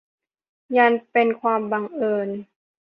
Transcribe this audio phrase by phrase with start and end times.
[0.77, 2.29] ยันเป็นความบังเอิญ